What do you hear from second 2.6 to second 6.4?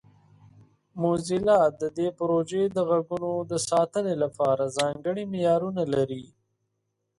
د غږونو د ساتنې لپاره ځانګړي معیارونه لري.